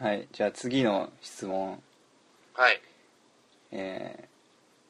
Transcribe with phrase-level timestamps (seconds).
[0.00, 1.82] はいじゃあ次の質問。
[2.54, 2.80] はい。
[3.72, 4.28] えー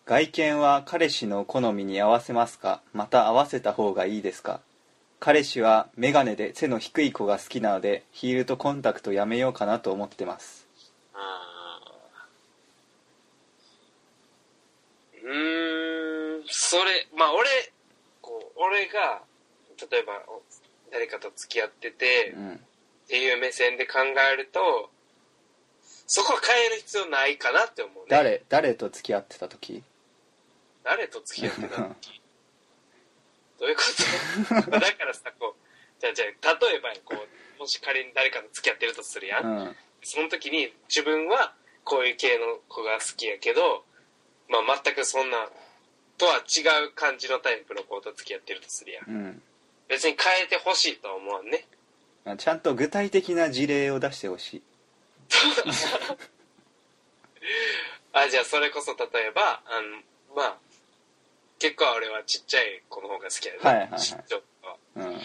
[0.04, 2.80] 外見は彼氏の好みに合わせますか？
[2.94, 4.62] また合わせた方がいいですか？
[5.20, 10.66] 彼氏はメガネで背の低い子が好きなのでヒールとコンタクトやめようかなと思ってます。
[15.22, 17.48] うーんそれまあ俺
[18.22, 19.20] こう俺が
[19.90, 20.40] 例えばお
[20.90, 22.60] 誰かと付き合ってて、っうん。
[23.08, 23.98] ていう目線で考
[24.32, 24.88] えると
[26.06, 28.06] そこは変える必要ないかなって思うね。
[28.08, 29.82] 誰誰と付き合ってた時？
[30.84, 31.96] 誰と付き合ってたの
[33.60, 33.82] どういうこ
[34.64, 34.70] と？
[34.78, 36.28] だからさこうじゃあじゃあ
[36.64, 39.76] 例えばこうもし仮に誰かと付き合ってるとするやん、うん。
[40.02, 43.84] その時に自分はこういう系の子が好きやけど、
[44.48, 45.50] まあ、全くそんな
[46.16, 49.04] とは違う感じのタイプの子と付き合ってるとするやん。
[49.08, 49.42] うん。
[49.88, 51.66] 別に変えてほしいとは思わんね。
[52.24, 54.62] まあちゃんと具体的な事例を出してほしい
[58.12, 60.56] あじゃあそれこそ例えばあのまあ
[61.58, 64.00] 結構俺はちっちゃい子の方が好きやね、はいはいはい。
[64.00, 65.20] ちょっとうん。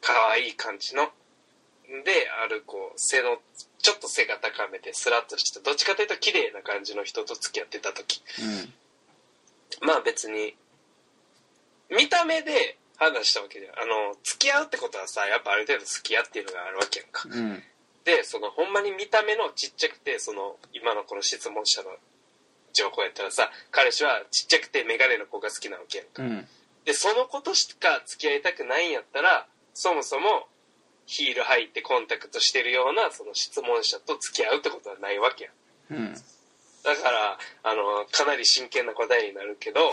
[0.00, 1.08] 可愛い感じの。
[2.04, 3.38] であるこう背の
[3.78, 8.22] ちょっと背が高めてスラッとしたどっちかというと綺麗な感じの人と付き合ってた時。
[9.82, 10.54] まあ別に
[11.90, 13.72] 見た目で判断したわけじゃん。
[13.78, 17.28] あの付き合うってことはさやっぱある程度付き合っていうのがあるわけやんか。
[17.28, 17.62] うんうん
[18.06, 21.90] でそのほんまに見た目のちっちゃくてその今のこの質問者の
[22.72, 26.22] 情報やったらさ彼氏はちっちゃくてメガネの子が好きなわけやんか。
[26.22, 26.46] うん。
[26.84, 30.46] でその子としか付き合いたくないんやったらそもそも
[31.04, 35.50] ヒール履いてコンタクトしてるようなその質問者と付き合うってことはないわけ
[35.90, 36.00] やん。
[36.00, 36.14] うん。
[36.14, 39.92] だからあのかなり真剣な答えになるけど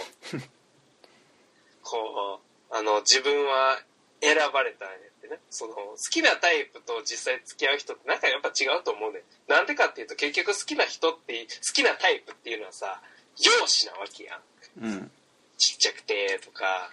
[1.82, 3.80] こうあの自分は
[4.24, 5.38] 選ばれたんやってね。
[5.50, 13.02] その好きなタイプと実際付き合う人ってなんかやっぱ違うと思うねなんでかっていうと結局好きな人って好きなタイプっていうのはさ
[13.38, 14.42] 容姿なわけやん。
[14.82, 15.12] うん。
[15.58, 16.92] ちっちゃくてとか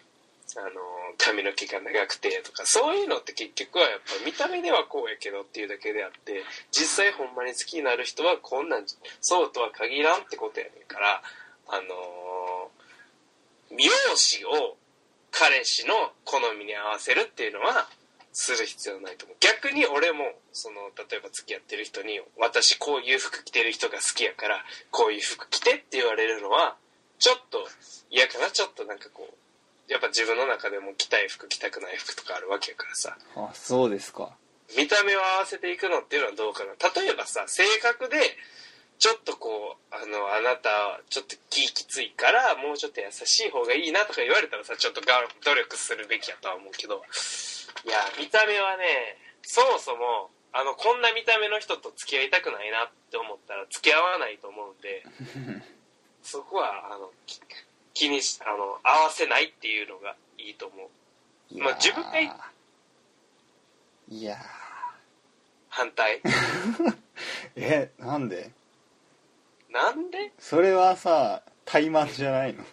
[0.56, 0.70] あの
[1.16, 11.22] 髪の毛が長くてとかそういうのって結局はやっぱ見た目ではこうやけどっていうだけであって実際ほんまに好きになる人はこんなんじそうとは限らんってことやねんから
[11.68, 12.80] あのー
[13.78, 14.76] 容姿を
[15.30, 17.88] 彼氏の好みに合わせるっていうのは
[18.32, 19.36] する必要ないと思う。
[19.40, 26.76] 逆に俺もその例えば付き合ってる人に私こういう服着てる人が好きやからこういう服着てって言われるのは
[27.18, 27.66] ちょっと
[28.10, 28.50] 嫌かな。
[28.50, 33.16] ちょっとなんかこうやっぱ自分の中でも着たい服着たくない服とかあるわけやからさ。
[33.36, 34.30] あそうですか。
[34.76, 36.72] 見た目を合わせていくのっていうのはどうかな。
[37.02, 38.16] 例えばさ性格で
[39.00, 47.02] ちょっとこうあのあなたはちょっと気きついからもうちょっと優しい方がいいなとか言われたらさちょっとが努力するべきやとは思うけど。
[47.86, 55.04] いや見た目はねそもそもあのこんな見た目の人と付き合いたくないなって思ったら付き合わないと思うんで
[56.22, 57.40] そこはあのき
[57.94, 60.90] 気にしあの合わせないっていうのがいいと思
[61.52, 61.58] う。
[61.58, 62.30] まあ自分がい
[64.10, 64.22] い。
[64.22, 64.36] や
[65.68, 66.20] 反対。
[66.20, 66.96] ー
[67.56, 68.50] えなんで？
[69.72, 70.32] なんで？
[70.38, 72.62] それはさ怠慢じゃないの。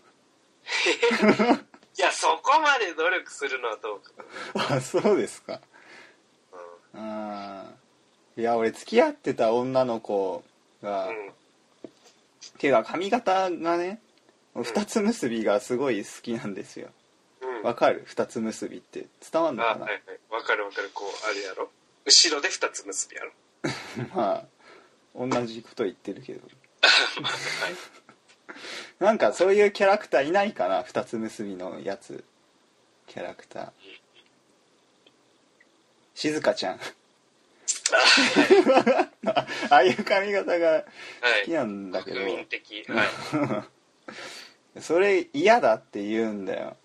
[1.97, 4.11] いやそこまで努力するのはどうか。
[4.75, 5.59] あそうですか。
[6.93, 7.75] うん。
[8.37, 10.43] いや俺付き合ってた女の子
[10.81, 11.31] が、うん。
[12.59, 13.99] ていうか髪型がね
[14.55, 16.89] 二つ結びがすごい好きなんですよ。
[17.41, 17.63] うん。
[17.63, 18.03] わかる？
[18.05, 19.05] 二つ結びって。
[19.31, 20.19] 伝わんのかな、あはいはい。
[20.29, 20.89] わかるわかる。
[20.93, 21.69] こうあれやろ。
[22.05, 23.31] 後ろで二つ結びやろ。
[24.15, 24.45] まあ
[25.15, 26.41] 同じこと言ってるけど。
[26.41, 27.75] まあは い
[29.03, 30.83] なんかそういうキャラクターいないかな？
[30.83, 32.23] 二つ結びのやつ。
[33.07, 33.71] キャラクター。
[36.15, 36.79] 静香ちゃん。
[39.69, 40.83] ああいう髪型がはい。
[41.41, 42.85] 好きなんだけど、国民的。
[42.87, 43.65] は
[44.77, 44.81] い。
[44.81, 46.75] それ嫌だって言うんだよ。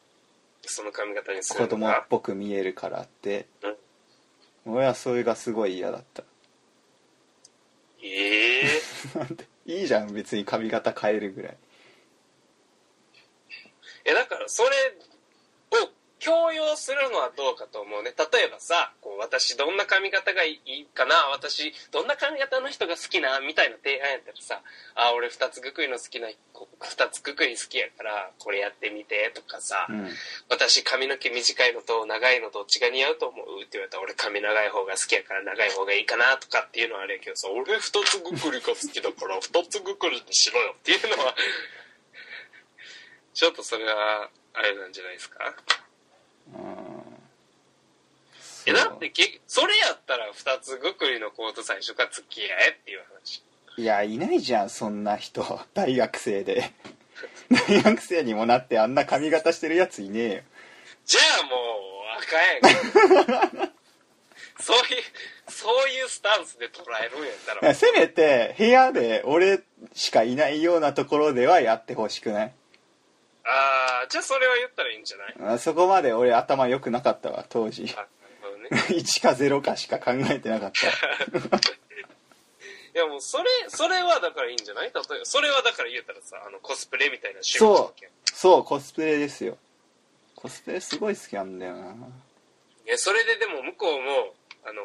[0.65, 3.47] その髪型にす子供っぽく見えるからって。
[4.65, 4.75] うん。
[4.75, 6.23] 俺はそれがすごい嫌だった。
[6.23, 6.32] ええ
[9.67, 11.57] いいじゃん別に髪型変えるぐらい。
[14.05, 14.71] えだからそれ
[16.23, 18.15] 強要するのはどうかと思うね。
[18.15, 21.17] 例えばさこう私どんな髪型がいいかな？
[21.35, 23.43] 私どんな髪型の人が好きな？
[23.43, 24.63] みたいな提案やったらさ
[24.95, 30.07] あ俺二つくくりの好きなこ二つくくり好きやからこれやってみてとかさ、うん。
[30.49, 33.67] 私髪の毛短いのと長いのどっちが似合うと思う？
[33.67, 41.35] って言われたら俺髪長い方が好きやから長い方がいいかなとかっていうのはあれやけどさ俺二つぐくりが好きだから二つぐくりにしろよっていうのは
[43.35, 45.43] ちょっとそれはあれなんじゃないですか？
[45.43, 45.82] うん
[48.67, 53.43] え、だってけ、それやったら二つぐくりの子と最初から付き合えっていう話。
[53.77, 55.43] いやいないじゃんそんな人。
[55.75, 56.71] 大学生で。
[57.69, 60.43] 大学生にもなってあんな髪型してるやついねえよ。
[61.05, 63.67] じゃあもう、あかんやん。
[63.69, 63.73] か。
[64.61, 64.85] そういう、
[65.49, 69.61] そういうスタンスで捉えるんやったら、せめて部屋で俺
[69.93, 72.53] しかいないようなところではやってほしくない？
[73.45, 75.55] ああ、じゃあそれは言ったらいいんじゃない？
[75.55, 77.93] あそこまで俺頭良くなかったわ当時。
[77.97, 78.09] あなる
[78.41, 78.69] ほどね。
[79.01, 80.87] 1か0かしか考えてなかった。
[80.87, 80.93] わ
[82.95, 84.85] いやもうそれ、それはだからいいんじゃない？
[84.85, 89.57] 例えば、それはだから言うたらさ、あのコスプレみたいな趣味なわけやんそうコスプレですよ。
[90.37, 91.95] コスプレすごい好きなんだよな。
[92.87, 94.35] いや、それででも向こうも、
[94.65, 94.83] あの、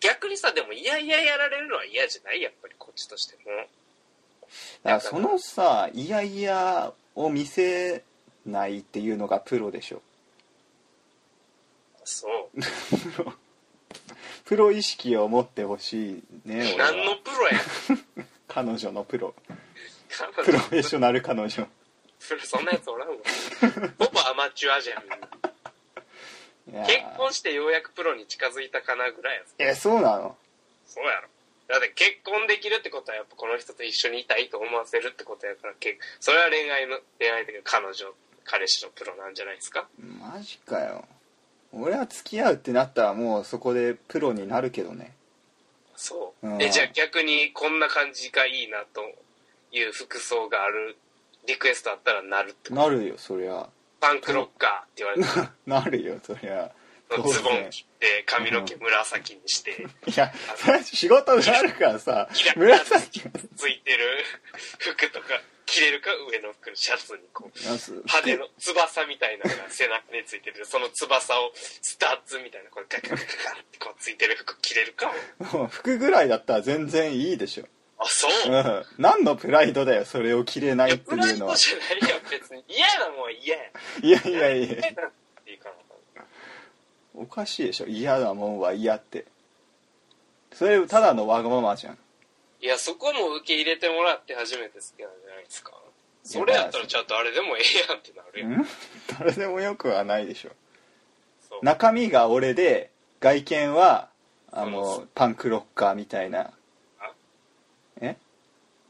[0.00, 2.42] 逆にさ、でも嫌々やられるのは嫌じゃない？
[2.42, 3.50] やっぱりこっちとしても。
[3.56, 6.92] だからそのさいやいや
[7.24, 8.02] を見せ
[8.46, 10.02] ないっていうのがプロでしょ。
[12.04, 12.60] そう。
[14.44, 17.60] プロ意識を持ってほしいね俺何のはプロや。
[18.48, 19.34] 彼女のプロ。
[20.34, 21.68] ププロフェッショナル彼女。
[22.44, 23.14] そんなやつおらんわ。
[23.98, 25.02] ほぼアマチュアじゃん、
[26.86, 29.54] 結婚してようやくプロに近づいたかなぐらいやつ。
[29.58, 30.36] えそうなの？
[30.86, 31.28] そうやろ。
[31.70, 38.06] だって結婚できるってことはやっぱこの人と一緒にいたいと思わせるってことやから、けそれは恋愛の、恋愛的な彼女、
[38.44, 39.88] 彼氏のプロなんじゃないですか？
[39.98, 41.04] マジかよ。
[41.72, 45.14] 俺は付き合うってなったらもうそこでプロになるけどね。
[45.96, 46.48] そう。
[46.48, 46.62] うん。
[46.62, 49.02] え、じゃあ逆にこんな感じがいいなと
[49.70, 50.96] いう服装がある
[51.46, 52.82] リクエストあったらなるってこと？
[52.82, 53.68] なるよそりゃ。
[54.00, 56.72] パンクロッカーって言われたら、 なるよそりゃ
[57.16, 57.70] ズボン。
[57.70, 60.32] 切って髪の毛紫にして、いや
[60.82, 63.20] 仕事があるからさ紫
[63.56, 64.04] ついてる
[64.78, 65.26] 服とか
[65.66, 67.58] 着れるか上の服のシャツにこう。
[68.08, 73.26] 羽の翼みたいなのが背中についてるその翼をスタッズみたいなこれガガガガガっ
[73.70, 75.12] てこうついてる服着れるか
[75.68, 77.64] 服ぐらいだったら全然いいでしょ。
[77.98, 78.84] あそう、うん。
[78.98, 82.64] 何のプライドだよそれを着れないってプライいうのはドじゃないやん別に。
[82.66, 83.62] 嫌なもんは嫌や。
[84.02, 84.76] いやいやいや
[87.14, 87.86] おかしいでしょ。
[87.86, 89.26] 嫌なもんは嫌って。
[90.52, 91.98] それただのわがままじゃん。
[92.60, 95.72] いやそこも受け入れてもらって初めて好きなんじゃないですか。
[96.22, 98.66] それやったらちゃんとあれでもええやんってなるやんん？
[99.18, 100.50] 誰でもよくはないでしょ。
[101.62, 102.90] 中身が俺で
[103.20, 104.08] 外見は
[104.52, 106.50] あのパンクロッカーみたいな。
[107.00, 107.12] あ？
[108.00, 108.16] え？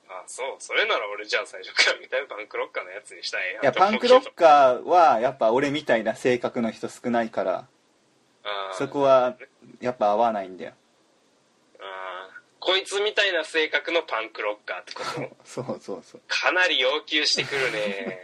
[0.09, 0.47] あそう。
[0.59, 7.67] それなら俺じゃあ最初からみたいなパンクロッカーのやつにしたらええやんいやパンクロッカーはやっぱ俺みたいな性格の人少ないから
[8.73, 9.37] そこは
[9.81, 10.73] やっぱ合わないんだよ。
[12.63, 15.37] こいつみたいな性格のパンクロッカーってこと？
[15.49, 16.21] そうそうそう。
[16.29, 18.23] かなり要求してくるね。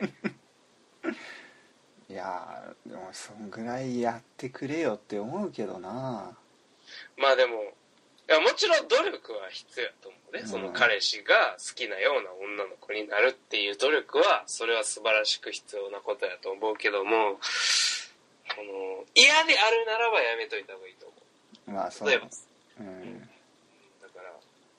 [2.08, 6.36] いやーでもそんぐらいやってくれよって思うけどな。
[7.16, 7.62] まあでも
[8.28, 10.48] いやもちろん努力は必要やと思うね、うん。
[10.48, 17.40] その彼氏が好きなような女の子になるっていう努力はそれは素晴らしく必要なことやと思うけども
[18.56, 21.14] この嫌であるならばやめといた方がいいと思
[21.68, 21.70] う。
[21.70, 22.08] まあそう。
[22.08, 22.26] 例えば。
[22.80, 23.20] うん。
[23.20, 24.22] だか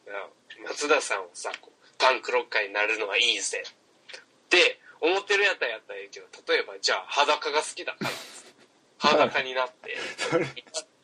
[0.10, 0.30] ら
[0.66, 3.62] 松田さんはさこうパンクロッカーになるのはいいぜ。
[3.62, 8.10] って思ってるやったらやったらいいけど例えばじゃあ裸が好きだから
[8.98, 9.96] 裸になって。
[10.18, 10.46] それ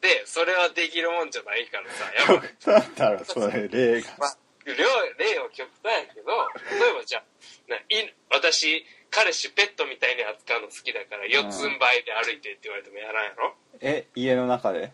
[0.02, 2.48] でそれはできるもんじゃないからさやっぱ。
[2.50, 4.10] 極端だろそれ例が。
[4.18, 6.32] まあ、例例は極端やけど
[6.80, 7.24] 例えばじゃあ
[7.70, 7.84] ない
[8.32, 13.53] 私彼氏ペットみたいに扱うの好きだから四つん這いで歩いてって言われてもやらんやろ？
[13.79, 14.91] え家の中で？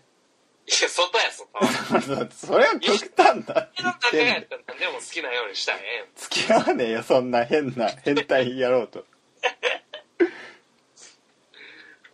[0.67, 3.69] いや外や外は それは極端だ。
[3.77, 6.07] 家の中やったら何でも好きなようにしたらええやん。
[6.15, 9.05] 付き合わねえよそんな変な変態やろうと。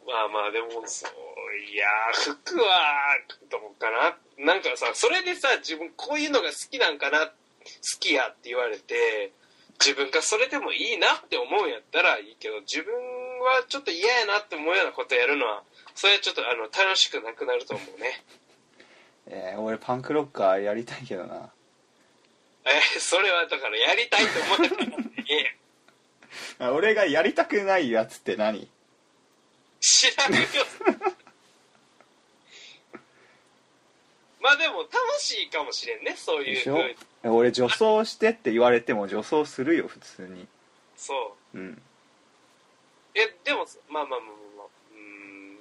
[0.06, 1.12] まあまあでもそう
[1.72, 3.18] いやー服は
[3.50, 4.18] どうかな。
[4.38, 7.34] なんかさそれでさ自分こういうのが好きなんかな好
[8.00, 9.32] きやって言われて
[9.80, 15.64] 自分がそれでもいいなって思うんやったらいいけど自分はちょっと嫌やなって思うようなことやるのは
[15.94, 18.24] それはちょっとあの楽しくなくなると思うね。
[19.28, 21.50] えー俺パンクロッカーやりたいけどな。
[22.66, 25.52] えーそれはだからやりたいと思って
[26.58, 28.70] た 俺がやりたくないやつって何？
[29.82, 30.40] 知らんよ
[34.46, 36.76] まあでも楽しいかもしれんねそういうでしょ？
[36.76, 36.96] ふうに。
[37.36, 40.48] 俺女装してって言われても女装するよ普通に。
[40.96, 41.58] そう。
[41.58, 41.82] うん。
[43.16, 45.58] えでもまあまあまあまあまあうーん。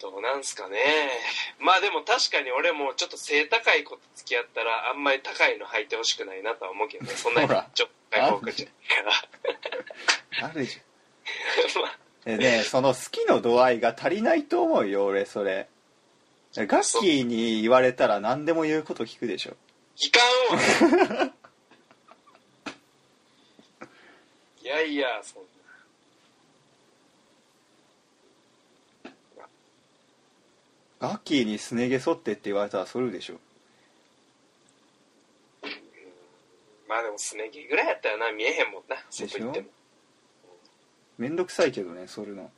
[0.00, 0.78] どうなんすかね。
[1.58, 7.10] まあでも確かに俺もちょっと背高い子と付き合ったらあんまり高いの履いてほしくないなとは思うけどね。
[7.16, 7.68] そんなにほら。
[7.74, 10.48] ちょっと高い方じゃないから。
[10.50, 10.78] あるじ
[11.82, 15.68] まあでねその好きの度合いが足りないと思うよ俺それ。
[16.54, 19.54] ガッキーに言われたら何でも言うこと聞くでしょ。
[19.98, 20.20] いか
[21.14, 21.32] んわ。
[24.62, 25.42] いやいやそん
[31.00, 33.34] ガッキーにすね毛剃ってって言われたら剃るでしょ。
[35.62, 35.68] な
[36.88, 39.66] まあでもすね毛ぐらいやったらな見えへんもんなしょ外行っても
[41.18, 42.50] めんどくさいけどね剃るの。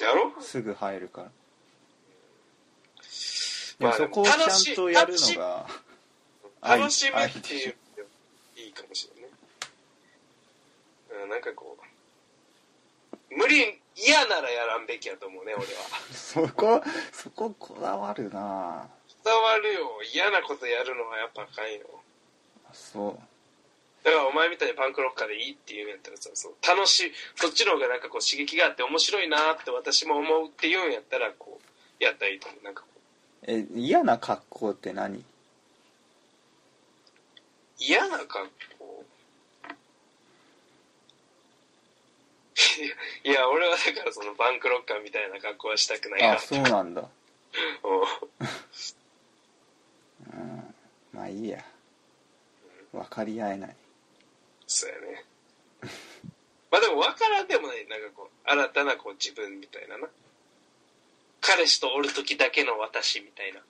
[0.00, 0.32] やろ？
[0.40, 1.30] すぐ生えるから。
[3.78, 5.66] まあでもそこをちゃんとやるのが
[6.60, 7.74] 愛楽しむ愛っていう
[8.56, 9.36] いいかもしれないね。
[11.24, 15.68] うんなんかこう無理嫌ならやらんべきやと思うね俺は。
[16.12, 18.88] そこそここだわるな。
[19.24, 20.00] 伝わるよ。
[20.12, 21.80] 嫌なことやるのはやっぱあかんよ。
[22.72, 23.18] そう
[24.04, 31.60] だからお前みたいにパンクロッカーでいいっていうんやったらさそう楽しいそっちの方がなんかこう刺激があって面白いなって私も思うっていうんやったらこ
[32.00, 32.64] うやったらいいと思う。
[32.64, 32.98] なんかこう。
[33.46, 35.24] え嫌な格好って何？
[37.78, 39.04] 嫌な格好？
[43.24, 47.02] いや俺はだからそのパンクロッカーみたいな格好はしたくないなあそうなんだ。
[47.84, 47.88] う。
[47.88, 48.00] ん
[50.40, 50.74] うん。
[51.12, 51.64] まあいいや。
[52.92, 53.76] 分かり合えない
[54.72, 55.24] そうやね。
[56.70, 57.86] まあでも分からんでもない。
[57.86, 60.08] なんかこう新たなこう自分みたいなな。
[61.42, 63.60] 彼氏とおる時だけの私みたいな。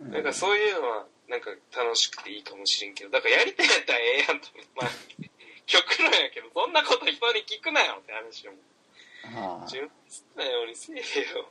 [0.00, 0.12] うん。
[0.12, 3.10] なんかそういうのはなんか楽しくていいかもしれんけど。
[3.10, 4.90] だからやりたいやったらええやんとまあ
[5.66, 8.52] 極論やけどそんなこと人に聞くなよって話よ
[9.24, 9.90] ああ自分
[10.36, 10.96] なようにせえ
[11.36, 11.50] よ。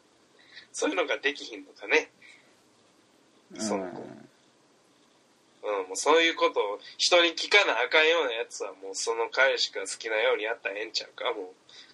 [0.72, 2.10] そういうのができひんとかね。
[3.60, 4.23] そううん
[5.64, 11.32] うん、もうそういうことを人に聞かなあかんようなやつはもうその彼氏が好きなようにやったらええんちゃうか？
[11.34, 11.46] もう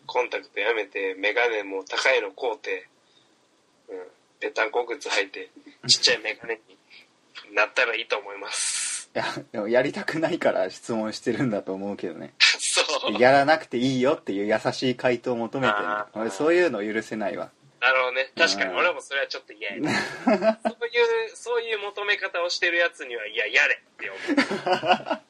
[0.06, 2.88] コンタクトやめてメガネも高いの買うて。
[3.90, 3.98] うん。
[4.40, 5.50] ぺたんこ靴履いて
[5.86, 6.62] ちっちゃいメガネ
[7.50, 9.10] になったらいいと思います。
[9.14, 12.34] いやでもやりたくないから質問してるんだと思うけどね。
[12.40, 13.22] そう。
[13.22, 15.80] やらなくていいよっていう優しい回答を求めてる。
[15.80, 16.22] あー。
[16.22, 17.52] 俺そういうの許せないわ
[17.92, 18.32] なるほどね。
[18.38, 18.72] 確かに。
[18.72, 19.92] うん俺もそれはちょっと嫌やな
[20.64, 25.22] そういうそういう求め方をしてるやつにはいややれって思う